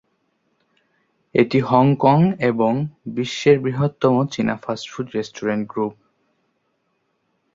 [1.35, 2.19] এটি হংকং
[2.41, 2.73] এবং
[3.07, 5.95] বিশ্বের বৃহত্তম চীনা ফাস্ট-ফুড রেস্টুরেন্ট গ্রুপ।